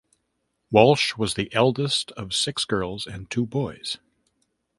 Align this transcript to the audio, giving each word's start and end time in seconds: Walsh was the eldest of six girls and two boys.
Walsh 0.71 1.15
was 1.15 1.35
the 1.35 1.53
eldest 1.53 2.11
of 2.13 2.33
six 2.33 2.65
girls 2.65 3.05
and 3.05 3.29
two 3.29 3.45
boys. 3.45 3.99